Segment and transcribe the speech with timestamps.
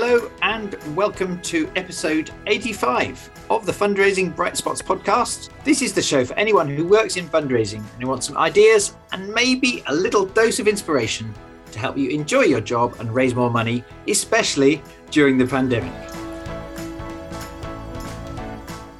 [0.00, 5.50] Hello and welcome to episode 85 of the Fundraising Bright Spots podcast.
[5.64, 8.94] This is the show for anyone who works in fundraising and who wants some ideas
[9.10, 11.34] and maybe a little dose of inspiration
[11.72, 14.80] to help you enjoy your job and raise more money, especially
[15.10, 15.92] during the pandemic.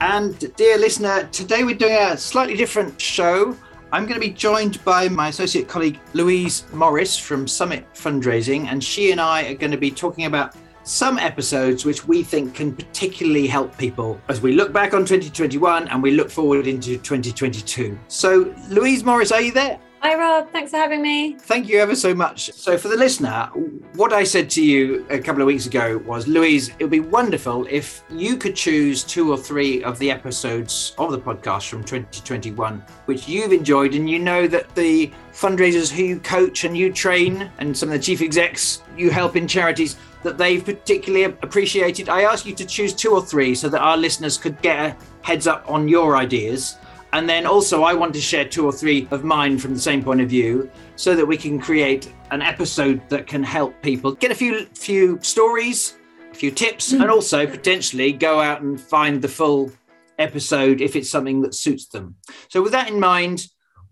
[0.01, 3.56] And dear listener, today we're doing a slightly different show.
[3.92, 8.83] I'm going to be joined by my associate colleague Louise Morris from Summit Fundraising, and
[8.83, 10.56] she and I are going to be talking about
[10.88, 15.87] some episodes which we think can particularly help people as we look back on 2021
[15.88, 17.98] and we look forward into 2022.
[18.09, 19.78] So, Louise Morris, are you there?
[20.01, 20.51] Hi, Rob.
[20.52, 21.34] Thanks for having me.
[21.41, 22.52] Thank you ever so much.
[22.52, 23.51] So, for the listener,
[23.95, 27.00] what I said to you a couple of weeks ago was, Louise, it would be
[27.00, 31.83] wonderful if you could choose two or three of the episodes of the podcast from
[31.83, 36.92] 2021 which you've enjoyed, and you know that the fundraisers who you coach and you
[36.92, 42.08] train, and some of the chief execs you help in charities, that they've particularly appreciated.
[42.08, 44.97] I ask you to choose two or three so that our listeners could get a
[45.22, 46.77] heads up on your ideas
[47.12, 50.02] and then also, I want to share two or three of mine from the same
[50.02, 54.30] point of view so that we can create an episode that can help people get
[54.30, 55.97] a few few stories,
[56.30, 57.00] a few tips, hmm.
[57.00, 59.72] and also potentially go out and find the full
[60.19, 62.16] episode if it's something that suits them.
[62.48, 63.47] So, with that in mind,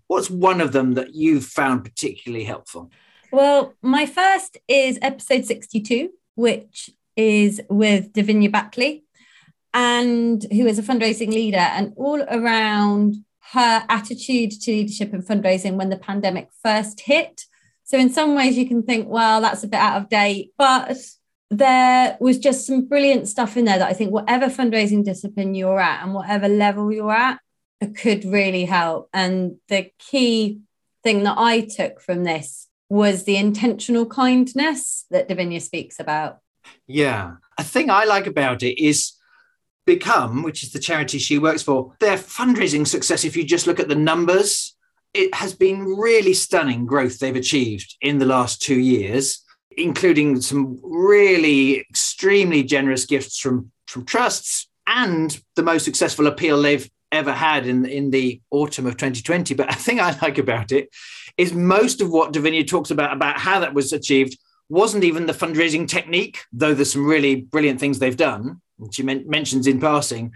[0.09, 2.91] what's one of them that you've found particularly helpful?
[3.33, 9.05] Well, my first is episode 62, which is with Davinia Batley,
[9.75, 13.17] and who is a fundraising leader and all around
[13.53, 17.43] her attitude to leadership and fundraising when the pandemic first hit.
[17.85, 20.97] So, in some ways, you can think, well, that's a bit out of date, but
[21.51, 25.81] there was just some brilliant stuff in there that I think, whatever fundraising discipline you're
[25.81, 27.39] at and whatever level you're at,
[27.97, 29.09] could really help.
[29.13, 30.61] And the key
[31.03, 36.39] thing that I took from this was the intentional kindness that Davinia speaks about.
[36.87, 37.37] Yeah.
[37.59, 39.13] A thing I like about it is
[39.87, 43.79] Become, which is the charity she works for, their fundraising success, if you just look
[43.79, 44.77] at the numbers,
[45.15, 49.45] it has been really stunning growth they've achieved in the last two years,
[49.77, 56.91] including some really extremely generous gifts from, from trusts and the most successful appeal they've
[57.13, 59.55] ever had in, in the autumn of 2020.
[59.55, 60.89] But a thing I like about it
[61.37, 65.33] is most of what Davinia talks about, about how that was achieved, wasn't even the
[65.33, 70.33] fundraising technique, though there's some really brilliant things they've done she men- mentions in passing,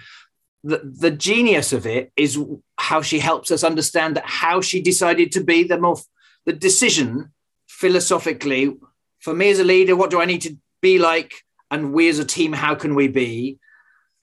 [0.62, 2.38] the, the genius of it is
[2.76, 5.97] how she helps us understand that how she decided to be the more
[6.44, 7.32] the decision
[7.66, 8.76] philosophically
[9.20, 11.32] for me as a leader what do i need to be like
[11.70, 13.59] and we as a team how can we be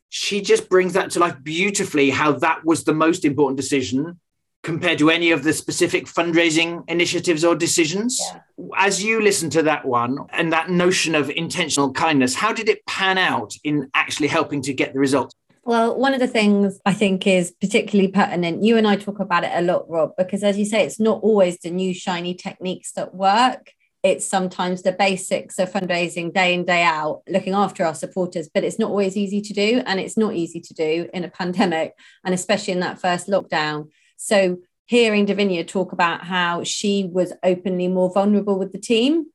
[0.09, 4.19] she just brings that to life beautifully how that was the most important decision
[4.63, 8.19] compared to any of the specific fundraising initiatives or decisions.
[8.33, 8.39] Yeah.
[8.75, 12.85] As you listen to that one and that notion of intentional kindness, how did it
[12.85, 15.33] pan out in actually helping to get the results?
[15.63, 19.43] Well, one of the things I think is particularly pertinent, you and I talk about
[19.43, 22.93] it a lot, Rob, because as you say, it's not always the new shiny techniques
[22.93, 23.73] that work.
[24.07, 28.63] It's sometimes the basics of fundraising day in, day out, looking after our supporters, but
[28.63, 29.83] it's not always easy to do.
[29.85, 33.89] And it's not easy to do in a pandemic, and especially in that first lockdown.
[34.15, 39.25] So hearing Davinia talk about how she was openly more vulnerable with the team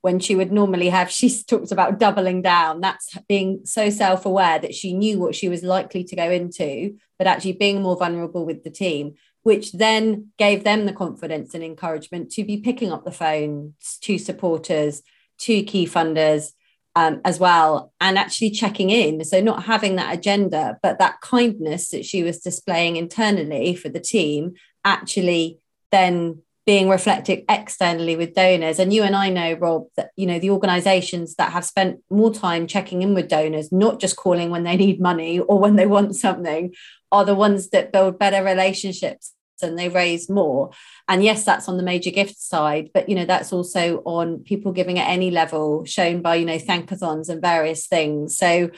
[0.00, 2.80] when she would normally have, she talked about doubling down.
[2.80, 6.96] That's being so self aware that she knew what she was likely to go into,
[7.18, 11.62] but actually being more vulnerable with the team, which then gave them the confidence and
[11.62, 15.02] encouragement to be picking up the phone to supporters,
[15.38, 16.52] to key funders,
[16.96, 19.24] um, as well and actually checking in.
[19.24, 24.00] So, not having that agenda, but that kindness that she was displaying internally for the
[24.00, 24.54] team,
[24.84, 25.58] actually
[25.90, 28.78] then being reflected externally with donors.
[28.78, 32.32] And you and I know, Rob, that you know the organizations that have spent more
[32.32, 35.86] time checking in with donors, not just calling when they need money or when they
[35.86, 36.74] want something,
[37.12, 39.32] are the ones that build better relationships
[39.62, 40.70] and they raise more
[41.08, 44.72] and yes that's on the major gift side but you know that's also on people
[44.72, 48.68] giving at any level shown by you know thankathons and various things so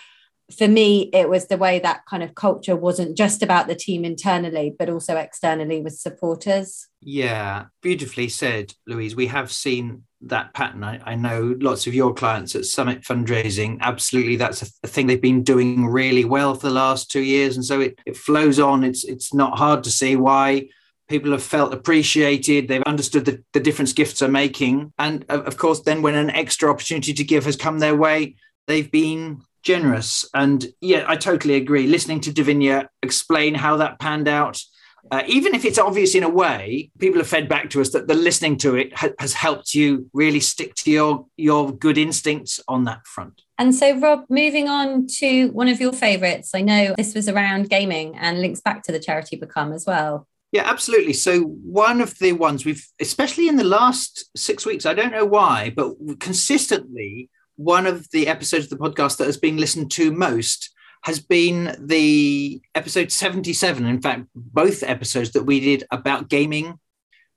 [0.57, 4.05] for me it was the way that kind of culture wasn't just about the team
[4.05, 6.87] internally but also externally with supporters.
[7.01, 9.17] Yeah beautifully said louise.
[9.17, 10.83] We have seen that pattern.
[10.83, 13.79] I, I know lots of your clients at summit fundraising.
[13.81, 17.57] Absolutely that's a, a, thing they've been doing really well for the last two years
[17.57, 18.85] and so it, it flows on.
[18.85, 20.69] It's it's not hard to see why
[21.09, 22.67] people have felt appreciated.
[22.67, 24.93] They've understood the, the difference gifts are making.
[24.99, 28.91] And of course then when an extra opportunity to give has come their way they've
[28.91, 34.63] been generous and yeah i totally agree listening to davinia explain how that panned out
[35.11, 38.09] uh, even if it's obvious in a way, people have fed back to us that
[38.09, 42.61] the listening to it ha- has helped you really stick to your your good instincts
[42.67, 43.43] on that front.
[43.59, 47.71] And so, Rob, moving on to one of your favorites, I know this was around
[47.71, 50.27] gaming and links back to the charity Become as well.
[50.53, 51.13] Yeah, absolutely.
[51.13, 55.25] So, one of the ones we've, especially in the last six weeks, I don't know
[55.25, 60.13] why, but consistently, one of the episodes of the podcast that has been listened to
[60.13, 60.71] most
[61.03, 63.87] has been the episode 77.
[63.87, 66.79] In fact, both episodes that we did about gaming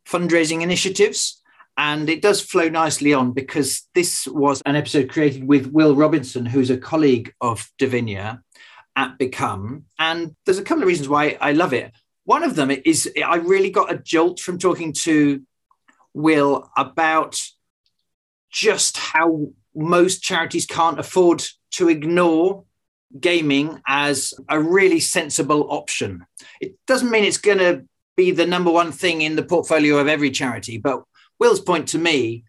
[0.07, 1.41] fundraising initiatives.
[1.77, 6.45] And it does flow nicely on because this was an episode created with Will Robinson,
[6.45, 8.41] who's a colleague of Davinia
[8.95, 9.85] at Become.
[9.97, 11.93] And there's a couple of reasons why I love it.
[12.25, 15.41] One of them is I really got a jolt from talking to
[16.13, 17.41] Will about
[18.51, 22.63] just how most charities can't afford to ignore
[23.19, 26.25] gaming as a really sensible option.
[26.61, 27.85] It doesn't mean it's going to
[28.15, 31.03] be the number one thing in the portfolio of every charity, but
[31.39, 32.43] Will's point to me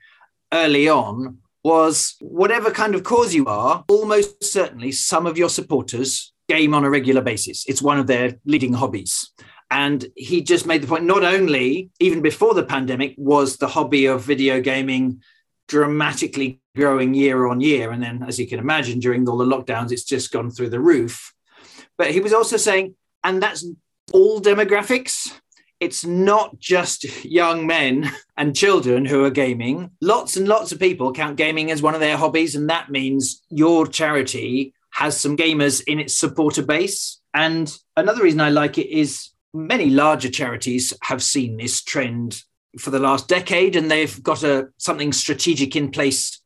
[0.52, 6.32] early on was whatever kind of cause you are, almost certainly some of your supporters
[6.48, 7.64] game on a regular basis.
[7.68, 9.30] It's one of their leading hobbies.
[9.70, 14.06] And he just made the point not only, even before the pandemic, was the hobby
[14.06, 15.22] of video gaming
[15.68, 17.90] dramatically growing year on year.
[17.90, 20.80] And then, as you can imagine, during all the lockdowns, it's just gone through the
[20.80, 21.32] roof.
[21.98, 23.66] But he was also saying, and that's
[24.12, 25.30] all demographics
[25.80, 29.90] it's not just young men and children who are gaming.
[30.02, 33.42] Lots and lots of people count gaming as one of their hobbies, and that means
[33.48, 37.20] your charity has some gamers in its supporter base.
[37.32, 42.42] And another reason I like it is many larger charities have seen this trend
[42.78, 46.39] for the last decade, and they've got a something strategic in place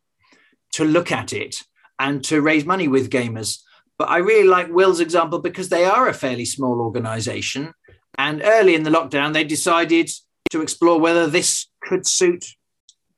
[0.75, 1.57] to look at it
[1.99, 3.61] and to raise money with gamers.
[3.99, 7.73] But I really like Will's example because they are a fairly small organization
[8.19, 10.11] and early in the lockdown, they decided
[10.51, 12.45] to explore whether this could suit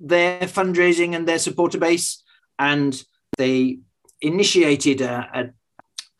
[0.00, 2.22] their fundraising and their supporter base.
[2.58, 3.02] And
[3.36, 3.80] they
[4.20, 5.28] initiated a,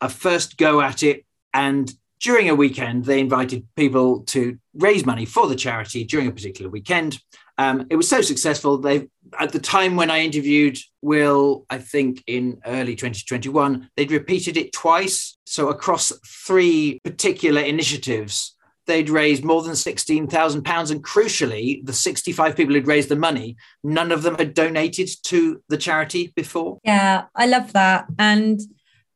[0.01, 1.25] a, a first go at it.
[1.53, 6.31] And during a weekend, they invited people to raise money for the charity during a
[6.31, 7.19] particular weekend.
[7.57, 8.77] Um, it was so successful.
[8.77, 9.07] They,
[9.39, 14.71] at the time when I interviewed Will, I think in early 2021, they'd repeated it
[14.73, 15.37] twice.
[15.45, 18.55] So across three particular initiatives,
[18.85, 20.91] they'd raised more than £16,000.
[20.91, 25.61] And crucially, the 65 people who'd raised the money, none of them had donated to
[25.67, 26.79] the charity before.
[26.83, 28.05] Yeah, I love that.
[28.17, 28.59] And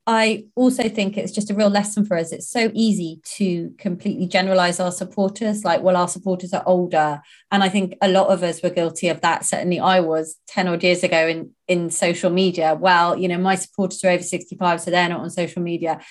[0.07, 2.31] I also think it's just a real lesson for us.
[2.31, 7.21] It's so easy to completely generalize our supporters, like, well, our supporters are older.
[7.51, 9.45] And I think a lot of us were guilty of that.
[9.45, 12.73] Certainly I was 10 odd years ago in, in social media.
[12.73, 16.01] Well, you know, my supporters are over 65, so they're not on social media.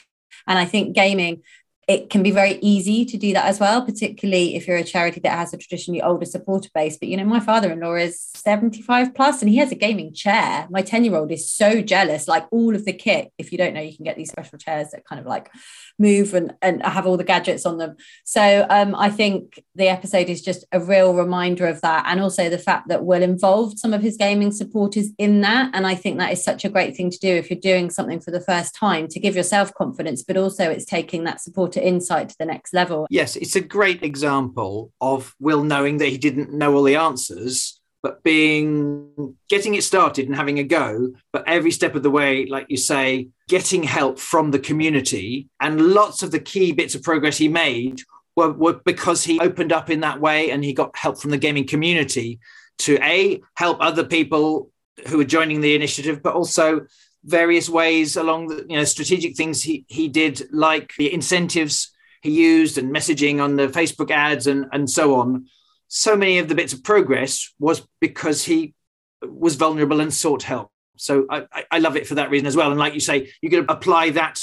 [0.46, 1.42] And I think gaming
[1.90, 5.18] it can be very easy to do that as well, particularly if you're a charity
[5.18, 6.96] that has a traditionally older supporter base.
[6.96, 10.68] But you know, my father-in-law is 75 plus and he has a gaming chair.
[10.70, 13.32] My 10-year-old is so jealous, like all of the kit.
[13.38, 15.50] If you don't know, you can get these special chairs that kind of like
[15.98, 17.96] move and, and have all the gadgets on them.
[18.24, 22.04] So um, I think the episode is just a real reminder of that.
[22.06, 25.72] And also the fact that Will involved some of his gaming supporters in that.
[25.74, 28.20] And I think that is such a great thing to do if you're doing something
[28.20, 32.28] for the first time to give yourself confidence, but also it's taking that supporter insight
[32.30, 33.06] to the next level.
[33.10, 37.80] Yes, it's a great example of Will knowing that he didn't know all the answers,
[38.02, 42.46] but being getting it started and having a go, but every step of the way,
[42.46, 45.48] like you say, getting help from the community.
[45.60, 48.00] And lots of the key bits of progress he made
[48.36, 51.38] were, were because he opened up in that way and he got help from the
[51.38, 52.40] gaming community
[52.78, 54.70] to A, help other people
[55.08, 56.86] who are joining the initiative, but also
[57.24, 61.90] various ways along the you know strategic things he he did like the incentives
[62.22, 65.46] he used and messaging on the facebook ads and and so on.
[65.88, 68.74] So many of the bits of progress was because he
[69.22, 70.70] was vulnerable and sought help.
[70.96, 72.70] So i i love it for that reason as well.
[72.70, 74.42] And like you say you can apply that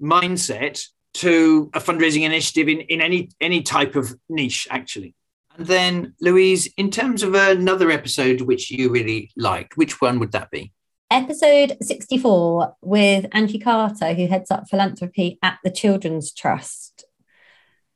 [0.00, 5.14] mindset to a fundraising initiative in, in any any type of niche actually.
[5.56, 10.32] And then louise in terms of another episode which you really liked which one would
[10.32, 10.72] that be
[11.14, 17.04] episode 64 with Angie Carter, who heads up philanthropy at the Children's Trust.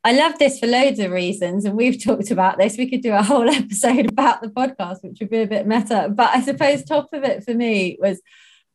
[0.05, 2.79] I love this for loads of reasons, and we've talked about this.
[2.79, 6.09] We could do a whole episode about the podcast, which would be a bit meta.
[6.15, 8.23] But I suppose top of it for me was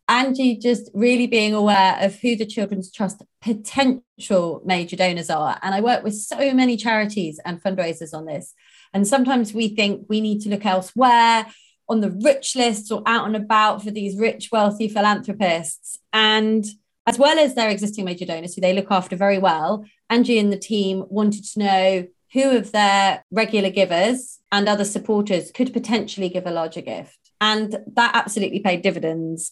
[0.09, 5.57] Angie just really being aware of who the Children's Trust potential major donors are.
[5.61, 8.53] And I work with so many charities and fundraisers on this.
[8.93, 11.45] And sometimes we think we need to look elsewhere
[11.89, 15.99] on the rich list or out and about for these rich, wealthy philanthropists.
[16.11, 16.65] And
[17.05, 20.51] as well as their existing major donors, who they look after very well, Angie and
[20.51, 26.29] the team wanted to know who of their regular givers and other supporters could potentially
[26.29, 27.17] give a larger gift.
[27.41, 29.51] And that absolutely paid dividends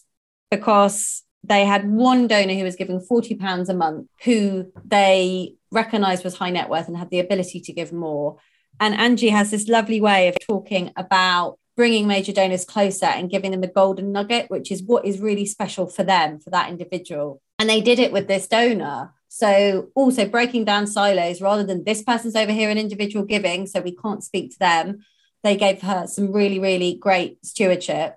[0.50, 6.24] because they had one donor who was giving 40 pounds a month who they recognized
[6.24, 8.36] was high net worth and had the ability to give more
[8.78, 13.50] and angie has this lovely way of talking about bringing major donors closer and giving
[13.50, 17.40] them a golden nugget which is what is really special for them for that individual.
[17.58, 19.14] And they did it with this donor.
[19.28, 23.80] So also breaking down silos rather than this person's over here in individual giving so
[23.80, 25.04] we can't speak to them
[25.42, 28.16] they gave her some really really great stewardship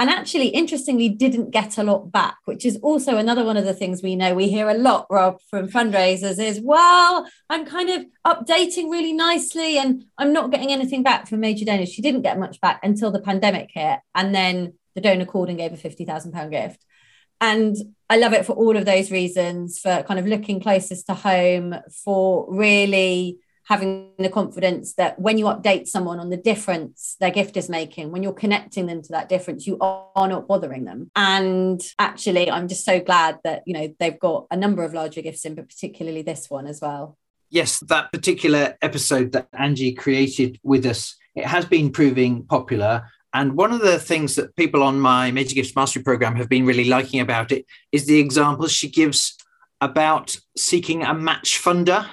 [0.00, 3.74] and actually interestingly didn't get a lot back which is also another one of the
[3.74, 8.04] things we know we hear a lot rob from fundraisers is well i'm kind of
[8.26, 12.38] updating really nicely and i'm not getting anything back from major donors she didn't get
[12.38, 16.32] much back until the pandemic hit and then the donor called and gave a 50000
[16.32, 16.84] pound gift.
[17.40, 17.76] And
[18.08, 21.74] i love it for all of those reasons for kind of looking closest to home
[22.04, 27.56] for really having the confidence that when you update someone on the difference their gift
[27.56, 31.10] is making, when you're connecting them to that difference, you are not bothering them.
[31.14, 35.22] And actually, I'm just so glad that, you know, they've got a number of larger
[35.22, 37.16] gifts in, but particularly this one as well.
[37.50, 43.04] Yes, that particular episode that Angie created with us, it has been proving popular.
[43.34, 46.66] And one of the things that people on my Major Gifts Mastery program have been
[46.66, 49.36] really liking about it is the examples she gives
[49.80, 52.06] about seeking a match funder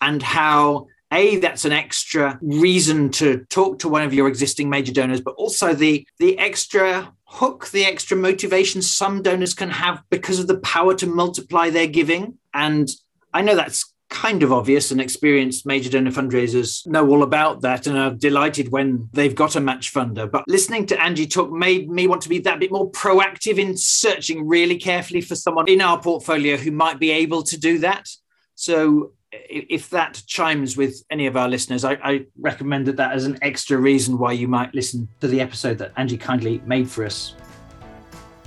[0.00, 4.92] and how a that's an extra reason to talk to one of your existing major
[4.92, 10.38] donors but also the the extra hook the extra motivation some donors can have because
[10.38, 12.38] of the power to multiply their giving.
[12.52, 12.90] And
[13.32, 14.90] i know that's kind of obvious.
[14.90, 19.54] And experienced major donor fundraisers know all about that and are delighted when they've got
[19.54, 20.30] a match funder.
[20.30, 23.76] But listening to angie talk made me want to be that bit more proactive in
[23.76, 28.08] searching really carefully for someone in our portfolio who might be able to do that.
[28.56, 33.38] So if that chimes with any of our listeners, I, I, recommended that as an
[33.42, 37.34] extra reason why you might listen to the episode that Angie kindly made for us.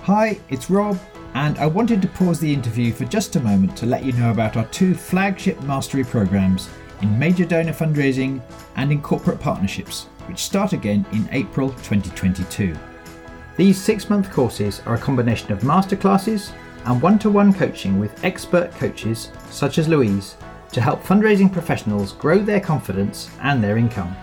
[0.02, 1.00] Hi, it's Rob,
[1.36, 4.32] and I wanted to pause the interview for just a moment to let you know
[4.32, 6.70] about our two flagship mastery programs
[7.02, 8.42] in major donor fundraising
[8.76, 12.76] and in corporate partnerships, which start again in April 2022.
[13.56, 16.52] These six month courses are a combination of masterclasses
[16.86, 20.36] and one to one coaching with expert coaches such as Louise
[20.74, 24.16] to help fundraising professionals grow their confidence and their income.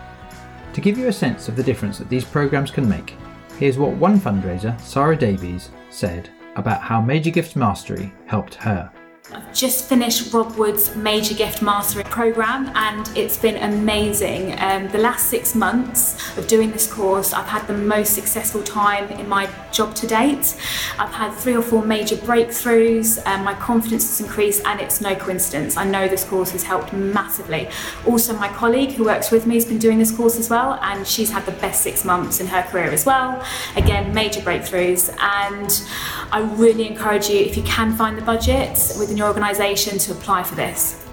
[0.72, 3.14] To give you a sense of the difference that these programs can make,
[3.58, 8.90] here's what one fundraiser, Sarah Davies, said about how Major Gifts Mastery helped her.
[9.32, 14.58] I've just finished Rob Wood's Major Gift Mastery program and it's been amazing.
[14.60, 19.08] Um, the last six months of doing this course, I've had the most successful time
[19.10, 20.56] in my job to date.
[20.98, 25.14] I've had three or four major breakthroughs, and my confidence has increased, and it's no
[25.14, 25.76] coincidence.
[25.76, 27.68] I know this course has helped massively.
[28.06, 31.06] Also, my colleague who works with me has been doing this course as well, and
[31.06, 33.42] she's had the best six months in her career as well.
[33.76, 35.82] Again, major breakthroughs, and
[36.32, 40.42] I really encourage you if you can find the budget within your organisation to apply
[40.42, 41.06] for this.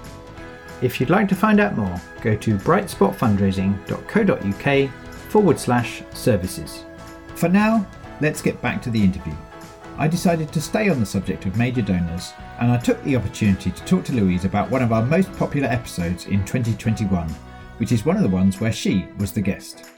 [0.80, 4.90] If you'd like to find out more, go to brightspotfundraising.co.uk
[5.30, 6.84] forward slash services.
[7.34, 7.86] For now,
[8.20, 9.34] let's get back to the interview.
[9.98, 13.72] I decided to stay on the subject of major donors, and I took the opportunity
[13.72, 17.28] to talk to Louise about one of our most popular episodes in 2021,
[17.78, 19.90] which is one of the ones where she was the guest.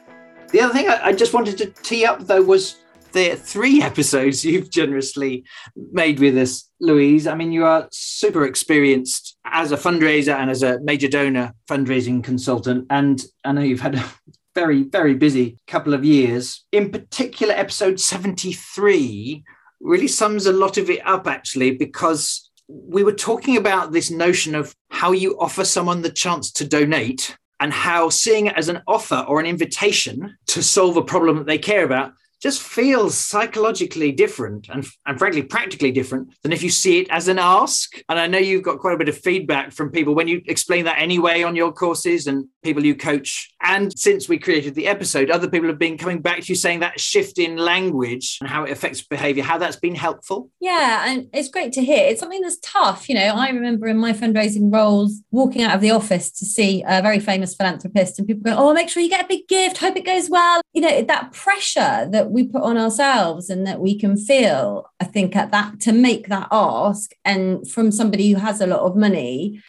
[0.51, 2.77] The other thing I just wanted to tee up though was
[3.13, 5.45] the three episodes you've generously
[5.93, 7.27] made with us, Louise.
[7.27, 12.23] I mean, you are super experienced as a fundraiser and as a major donor fundraising
[12.23, 12.87] consultant.
[12.91, 14.05] And I know you've had a
[14.55, 16.65] very, very busy couple of years.
[16.73, 19.45] In particular, episode 73
[19.81, 24.55] really sums a lot of it up, actually, because we were talking about this notion
[24.55, 28.83] of how you offer someone the chance to donate and how seeing it as an
[28.87, 34.13] offer or an invitation to solve a problem that they care about just feels psychologically
[34.13, 38.03] different and, and frankly practically different than if you see it as an ask.
[38.09, 40.87] And I know you've got quite a bit of feedback from people when you explain
[40.87, 43.50] that anyway on your courses and people you coach.
[43.63, 46.81] And since we created the episode, other people have been coming back to you saying
[46.81, 50.51] that shift in language and how it affects behavior, how that's been helpful.
[50.61, 52.07] Yeah, and it's great to hear.
[52.07, 53.09] It's something that's tough.
[53.09, 56.83] You know, I remember in my fundraising roles walking out of the office to see
[56.87, 59.79] a very famous philanthropist and people going, Oh, make sure you get a big gift,
[59.79, 60.63] hope it goes well.
[60.73, 65.05] You know, that pressure that we put on ourselves and that we can feel, I
[65.05, 68.97] think, at that to make that ask and from somebody who has a lot of
[68.97, 69.61] money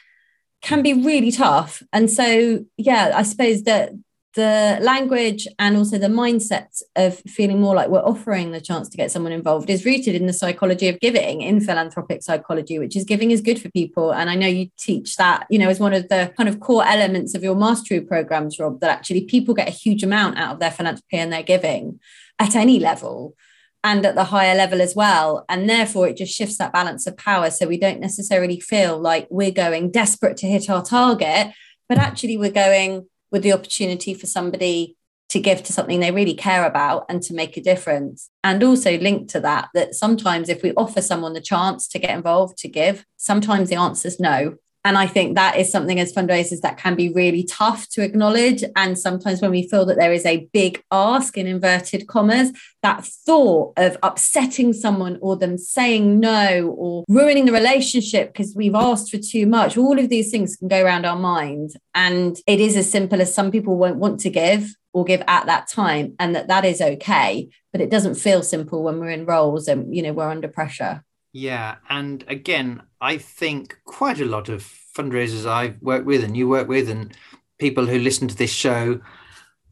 [0.62, 1.84] can be really tough.
[1.92, 3.92] And so, yeah, I suppose that
[4.34, 8.96] the language and also the mindset of feeling more like we're offering the chance to
[8.96, 13.04] get someone involved is rooted in the psychology of giving in philanthropic psychology which is
[13.04, 15.94] giving is good for people and i know you teach that you know as one
[15.94, 19.68] of the kind of core elements of your mastery programs rob that actually people get
[19.68, 22.00] a huge amount out of their philanthropy and their giving
[22.40, 23.36] at any level
[23.84, 25.46] and at the higher level as well.
[25.50, 27.50] And therefore, it just shifts that balance of power.
[27.50, 31.54] So we don't necessarily feel like we're going desperate to hit our target,
[31.90, 34.96] but actually, we're going with the opportunity for somebody
[35.30, 38.30] to give to something they really care about and to make a difference.
[38.44, 42.16] And also linked to that, that sometimes if we offer someone the chance to get
[42.16, 44.56] involved, to give, sometimes the answer is no.
[44.84, 48.64] And I think that is something as fundraisers that can be really tough to acknowledge.
[48.76, 53.06] And sometimes when we feel that there is a big ask in inverted commas, that
[53.06, 59.12] thought of upsetting someone or them saying no or ruining the relationship because we've asked
[59.12, 61.72] for too much, all of these things can go around our mind.
[61.94, 65.46] And it is as simple as some people won't want to give or give at
[65.46, 69.26] that time and that that is okay but it doesn't feel simple when we're in
[69.26, 71.02] roles and you know we're under pressure
[71.34, 71.76] yeah.
[71.90, 74.64] And again, I think quite a lot of
[74.96, 77.16] fundraisers I've worked with and you work with and
[77.58, 79.00] people who listen to this show,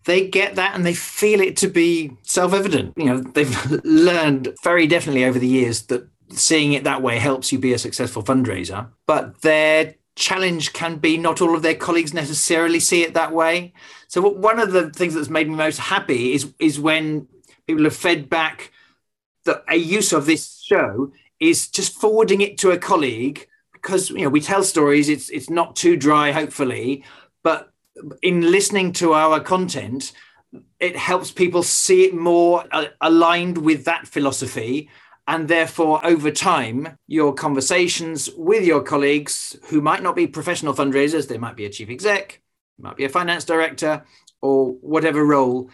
[0.05, 2.93] they get that and they feel it to be self evident.
[2.97, 7.51] You know, they've learned very definitely over the years that seeing it that way helps
[7.51, 8.87] you be a successful fundraiser.
[9.05, 13.73] But their challenge can be not all of their colleagues necessarily see it that way.
[14.07, 17.27] So one of the things that's made me most happy is is when
[17.67, 18.71] people have fed back
[19.45, 24.21] that a use of this show is just forwarding it to a colleague because you
[24.21, 27.03] know we tell stories it's it's not too dry hopefully
[27.43, 27.71] but
[28.21, 30.11] in listening to our content
[30.79, 34.89] it helps people see it more uh, aligned with that philosophy
[35.27, 41.27] and therefore over time your conversations with your colleagues who might not be professional fundraisers
[41.27, 42.41] they might be a chief exec
[42.79, 44.03] might be a finance director
[44.41, 45.69] or whatever role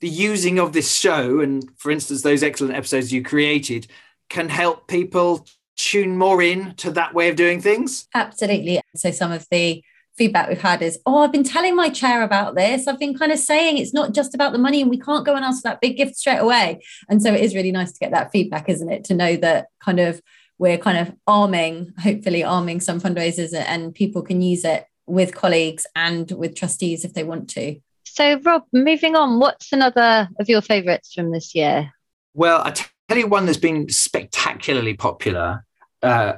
[0.00, 3.86] the using of this show and for instance those excellent episodes you created
[4.32, 5.46] can help people
[5.76, 8.08] tune more in to that way of doing things?
[8.14, 8.80] Absolutely.
[8.96, 9.84] So some of the
[10.16, 12.88] feedback we've had is, oh, I've been telling my chair about this.
[12.88, 15.34] I've been kind of saying it's not just about the money and we can't go
[15.34, 16.82] and ask for that big gift straight away.
[17.10, 19.04] And so it is really nice to get that feedback, isn't it?
[19.04, 20.22] To know that kind of
[20.58, 25.86] we're kind of arming, hopefully arming some fundraisers and people can use it with colleagues
[25.94, 27.78] and with trustees if they want to.
[28.04, 31.92] So, Rob, moving on, what's another of your favourites from this year?
[32.34, 32.70] Well, I
[33.12, 35.66] tell you one that's been spectacularly popular.
[36.02, 36.34] Uh,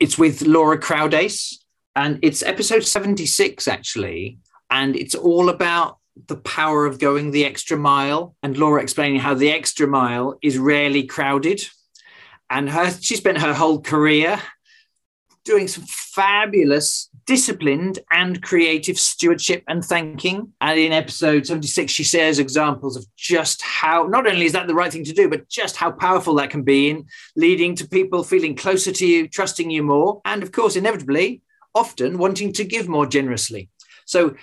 [0.00, 1.54] it's with Laura Croudace,
[1.94, 4.38] and it's episode 76, actually.
[4.68, 8.34] And it's all about the power of going the extra mile.
[8.42, 11.64] And Laura explaining how the extra mile is rarely crowded.
[12.50, 14.42] And her, she spent her whole career
[15.44, 20.52] doing some fabulous, disciplined, and creative stewardship and thanking.
[20.60, 24.74] And in episode 76, she shares examples of just how not only is that the
[24.74, 28.22] right thing to do, but just how powerful that can be in leading to people
[28.22, 31.42] feeling closer to you, trusting you more, and of course, inevitably,
[31.74, 33.68] often wanting to give more generously.
[34.06, 34.36] So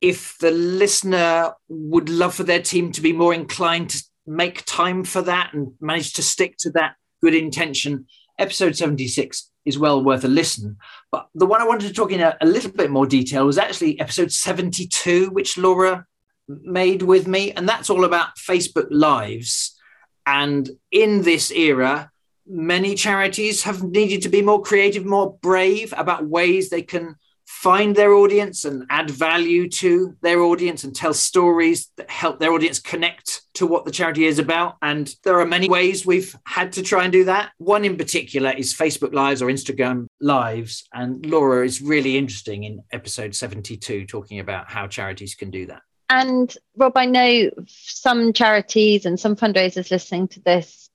[0.00, 5.04] if the listener would love for their team to be more inclined to make time
[5.04, 8.06] for that and manage to stick to that good intention,
[8.38, 10.76] episode 76 is well worth a listen.
[11.10, 13.58] But the one I wanted to talk in a, a, little bit more detail was
[13.58, 16.06] actually episode 72, which Laura
[16.48, 17.52] made with me.
[17.52, 19.78] And that's all about Facebook Lives.
[20.26, 22.10] And in this era,
[22.46, 27.16] many charities have needed to be more creative, more brave about ways they can
[27.62, 32.52] find their audience and add value to their audience and tell stories that help their
[32.52, 34.76] audience connect to what the charity is about.
[34.82, 37.52] And there are many ways we've had to try and do that.
[37.58, 40.88] One in particular is Facebook Lives or Instagram Lives.
[40.92, 45.82] And Laura is really interesting in episode 72, talking about how charities can do that.
[46.10, 50.90] And Rob, I know some charities and some fundraisers listening to this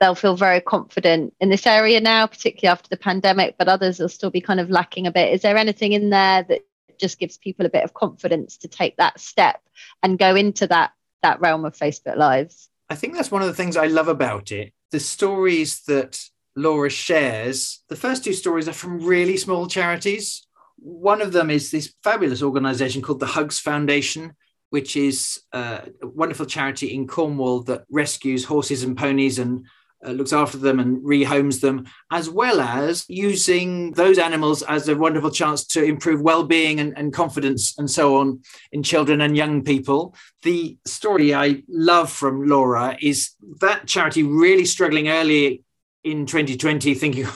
[0.00, 4.08] they'll feel very confident in this area now, particularly after the pandemic, but others will
[4.08, 5.32] still be kind of lacking a bit.
[5.32, 6.64] Is there anything in there that
[6.98, 9.62] just gives people a bit of confidence to take that step
[10.02, 12.70] and go into that that realm of Facebook Lives?
[12.88, 14.72] I think that's one of the things I love about it.
[14.90, 16.18] The stories that
[16.56, 20.46] Laura shares, the first two stories are from really small charities.
[20.76, 24.34] One of them is this fabulous organization called the Hugs Foundation,
[24.70, 29.66] which is uh, a wonderful charity in Cornwall that rescues horses and ponies and
[30.06, 34.96] uh, looks after them and rehomes them, as well as using those animals as a
[34.96, 38.40] wonderful chance to improve well-being and, and confidence and so on
[38.72, 40.14] in children and young people.
[40.42, 45.64] The story I love from Laura is that charity really struggling early
[46.02, 47.26] in 2020, thinking,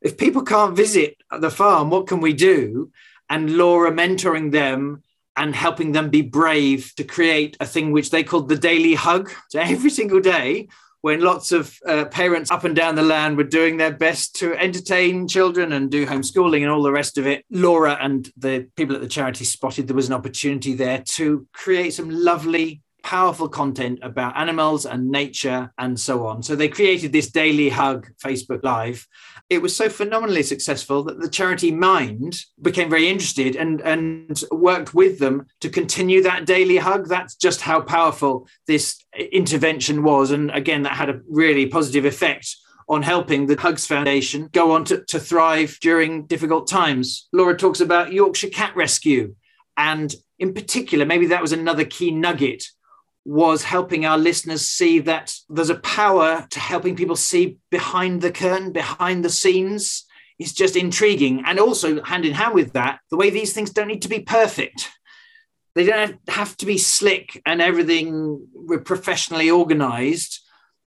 [0.00, 2.90] if people can't visit the farm, what can we do?
[3.28, 5.02] And Laura mentoring them
[5.36, 9.30] and helping them be brave to create a thing which they called the daily hug.
[9.50, 10.68] So every single day,
[11.08, 14.54] when lots of uh, parents up and down the land were doing their best to
[14.58, 18.94] entertain children and do homeschooling and all the rest of it, Laura and the people
[18.94, 23.98] at the charity spotted there was an opportunity there to create some lovely powerful content
[24.02, 26.42] about animals and nature and so on.
[26.42, 29.06] So they created this daily hug Facebook Live.
[29.50, 34.92] It was so phenomenally successful that the charity Mind became very interested and, and worked
[34.92, 37.08] with them to continue that daily hug.
[37.08, 40.32] That's just how powerful this intervention was.
[40.32, 42.56] And again, that had a really positive effect
[42.90, 47.28] on helping the Hugs Foundation go on to, to thrive during difficult times.
[47.32, 49.34] Laura talks about Yorkshire Cat Rescue.
[49.76, 52.64] And in particular, maybe that was another key nugget
[53.28, 58.32] was helping our listeners see that there's a power to helping people see behind the
[58.32, 60.04] curtain, behind the scenes.
[60.38, 61.42] Is just intriguing.
[61.44, 64.20] And also, hand in hand with that, the way these things don't need to be
[64.20, 64.88] perfect.
[65.74, 68.46] They don't have to be slick and everything
[68.84, 70.38] professionally organized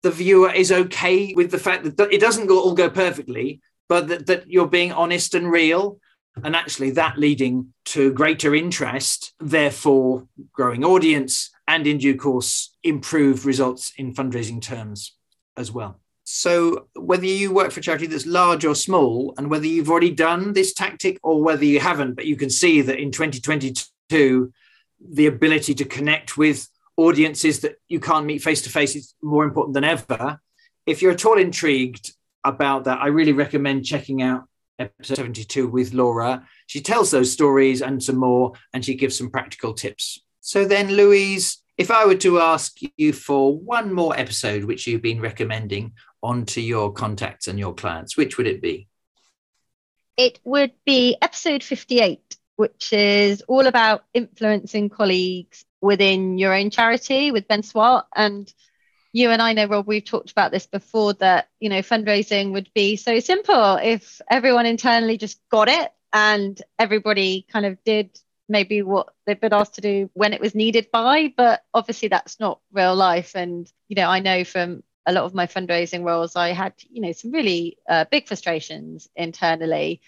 [0.04, 4.28] the viewer is okay with the fact that it doesn't all go perfectly, but that,
[4.28, 6.00] that you're being honest and real.
[6.44, 13.46] And actually, that leading to greater interest, therefore, growing audience, and in due course, improve
[13.46, 15.16] results in fundraising terms
[15.58, 16.00] as well.
[16.24, 20.12] So, whether you work for a charity that's large or small, and whether you've already
[20.12, 24.52] done this tactic or whether you haven't, but you can see that in 2022,
[25.00, 29.46] the ability to connect with audiences that you can't meet face to face is more
[29.46, 30.42] important than ever.
[30.86, 34.46] If you're at all intrigued about that, I really recommend checking out
[34.80, 36.46] episode 72 with Laura.
[36.66, 40.22] She tells those stories and some more, and she gives some practical tips.
[40.48, 45.02] So then, Louise, if I were to ask you for one more episode which you've
[45.02, 45.92] been recommending
[46.24, 48.88] onto your contacts and your clients, which would it be?
[50.16, 57.32] It would be episode 58, which is all about influencing colleagues within your own charity
[57.32, 58.06] with Ben Swart.
[58.16, 58.50] And
[59.12, 62.70] you and I know, Rob, we've talked about this before that, you know, fundraising would
[62.74, 68.18] be so simple if everyone internally just got it and everybody kind of did
[68.50, 71.34] maybe what they've been asked to do when it was needed by.
[71.36, 73.36] But obviously, that's not real life.
[73.36, 77.02] And, you know, I know from a lot of my fundraising roles, I had, you
[77.02, 80.02] know, some really uh, big frustrations internally.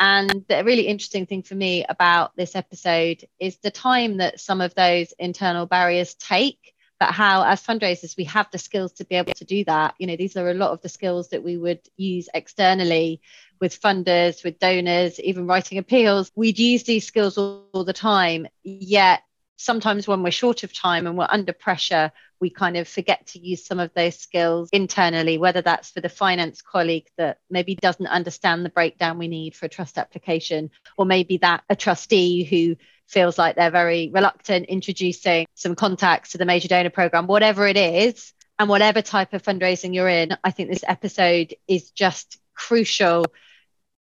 [0.00, 4.60] And the really interesting thing for me about this episode is the time that some
[4.60, 9.16] of those internal barriers take, but how, as fundraisers, we have the skills to be
[9.16, 9.94] able to do that.
[9.98, 13.20] You know, these are a lot of the skills that we would use externally
[13.60, 16.30] with funders, with donors, even writing appeals.
[16.34, 19.22] We'd use these skills all, all the time, yet
[19.56, 23.38] sometimes when we're short of time and we're under pressure, we kind of forget to
[23.38, 28.06] use some of those skills internally, whether that's for the finance colleague that maybe doesn't
[28.06, 32.76] understand the breakdown we need for a trust application, or maybe that a trustee who
[33.06, 37.76] feels like they're very reluctant introducing some contacts to the major donor program, whatever it
[37.76, 43.26] is, and whatever type of fundraising you're in, I think this episode is just crucial.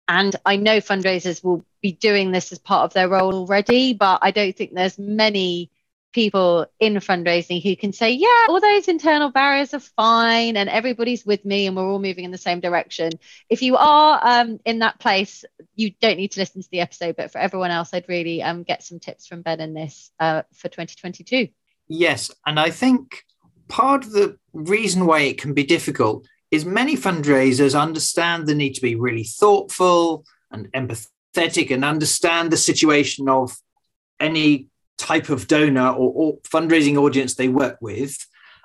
[0.09, 4.21] And I know fundraisers will be doing this as part of their role already, but
[4.23, 5.71] I don't think there's many
[6.13, 11.25] people in fundraising who can say, yeah, all those internal barriers are fine and everybody's
[11.25, 13.13] with me and we're all moving in the same direction.
[13.49, 15.45] If you are um, in that place,
[15.77, 18.63] you don't need to listen to the episode, but for everyone else, I'd really um,
[18.63, 21.49] get some tips from Ben in this uh, for 2022.
[21.89, 22.31] Yes.
[22.47, 23.25] And I think
[23.69, 28.75] part of the reason why it can be difficult is many fundraisers understand the need
[28.75, 33.57] to be really thoughtful and empathetic and understand the situation of
[34.19, 34.70] any
[35.01, 38.17] type of donor or, or, fundraising audience they work with.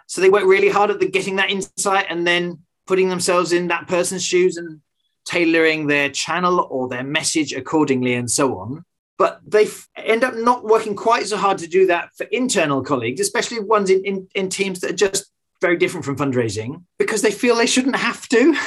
[0.07, 3.69] So they work really hard at the getting that insight and then putting themselves in
[3.69, 4.81] that person's shoes and
[5.25, 8.83] tailoring their channel or their message accordingly and so on.
[9.17, 13.21] But they end up not working quite so hard to do that for internal colleagues,
[13.21, 17.31] especially ones in, in, in teams that are just very different from fundraising, because they
[17.31, 18.55] feel they shouldn't have to.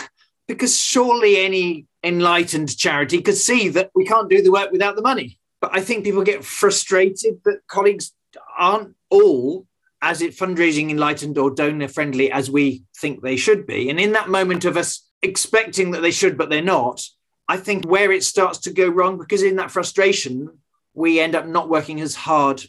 [0.48, 5.02] because surely any enlightened charity could see that we can't do the work without the
[5.02, 5.37] money.
[5.60, 8.12] But I think people get frustrated that colleagues
[8.56, 9.66] aren't all
[10.00, 13.90] as it fundraising enlightened or donor friendly as we think they should be.
[13.90, 17.02] And in that moment of us expecting that they should, but they're not,
[17.48, 20.58] I think where it starts to go wrong, because in that frustration,
[20.94, 22.62] we end up not working as hard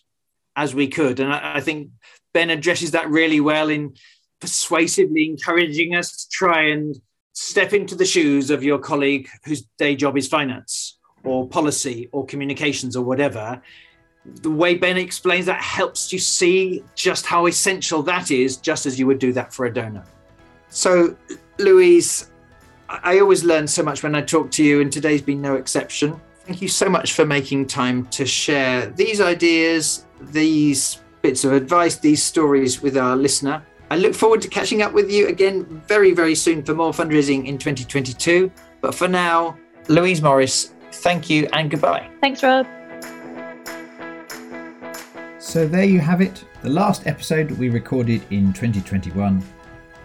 [0.56, 1.20] as we could.
[1.20, 1.90] And I, I think
[2.34, 3.94] Ben addresses that really well in
[4.42, 6.96] persuasively encouraging us to try and
[7.34, 10.89] step into the shoes of your colleague whose day job is finance
[11.24, 13.62] or policy or communications or whatever,
[14.26, 19.00] the way Ben explains that helps you see just how essential that is, just as
[19.00, 20.04] you would do that for a donor.
[20.70, 21.16] So,
[21.58, 22.30] Louise,
[22.88, 26.20] I always learn so much when I talk to you, and today's been no exception.
[26.46, 31.98] Thank you so much for making time to share these ideas, these bits of advice,
[31.98, 33.64] these stories with our listener.
[33.92, 37.46] I look forward to catching up with you again very, very soon for more fundraising
[37.46, 38.52] in 2022.
[38.82, 42.10] But for now, Louise Morris, Thank you and goodbye.
[42.22, 42.68] Thanks, Rob.
[45.40, 49.44] So there you have it, the last episode we recorded in 2021.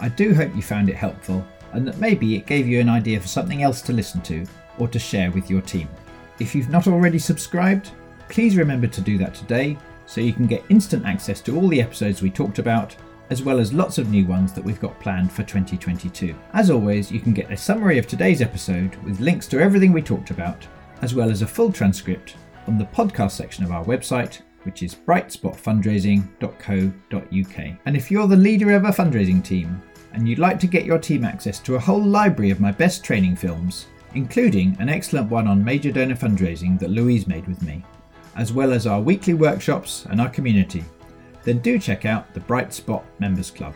[0.00, 3.20] I do hope you found it helpful and that maybe it gave you an idea
[3.20, 4.46] for something else to listen to
[4.78, 5.88] or to share with your team.
[6.38, 7.90] If you've not already subscribed,
[8.28, 9.76] please remember to do that today
[10.06, 12.94] so you can get instant access to all the episodes we talked about,
[13.30, 16.34] as well as lots of new ones that we've got planned for 2022.
[16.52, 20.02] As always, you can get a summary of today's episode with links to everything we
[20.02, 20.66] talked about,
[21.02, 24.94] as well as a full transcript on the podcast section of our website, which is
[24.94, 27.78] brightspotfundraising.co.uk.
[27.86, 29.80] And if you're the leader of a fundraising team
[30.12, 33.02] and you'd like to get your team access to a whole library of my best
[33.04, 37.84] training films, including an excellent one on major donor fundraising that Louise made with me,
[38.36, 40.84] as well as our weekly workshops and our community,
[41.42, 43.74] then do check out the Bright Spot Members Club.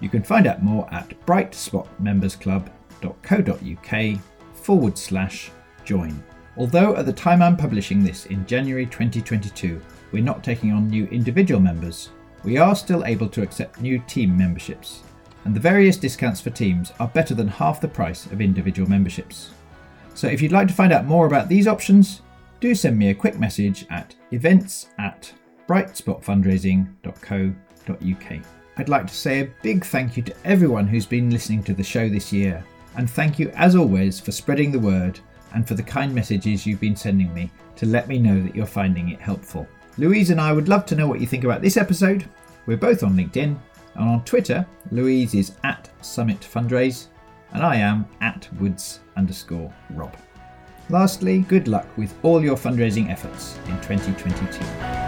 [0.00, 4.20] You can find out more at brightspotmembersclub.co.uk
[4.54, 5.50] forward slash
[5.84, 6.22] join.
[6.58, 9.80] Although at the time I'm publishing this in January 2022,
[10.12, 12.10] we're not taking on new individual members,
[12.44, 15.02] we are still able to accept new team memberships,
[15.44, 19.50] and the various discounts for teams are better than half the price of individual memberships.
[20.14, 22.22] So if you'd like to find out more about these options,
[22.60, 25.30] do send me a quick message at events at
[25.68, 28.42] brightspotfundraising.co.uk.
[28.78, 31.82] I'd like to say a big thank you to everyone who's been listening to the
[31.82, 32.64] show this year,
[32.96, 35.20] and thank you as always for spreading the word
[35.56, 38.66] and for the kind messages you've been sending me to let me know that you're
[38.66, 39.66] finding it helpful.
[39.96, 42.28] Louise and I would love to know what you think about this episode.
[42.66, 43.56] We're both on LinkedIn,
[43.94, 47.06] and on Twitter, Louise is at Summit Fundraise,
[47.52, 50.14] and I am at Woods underscore Rob.
[50.90, 55.05] Lastly, good luck with all your fundraising efforts in 2022.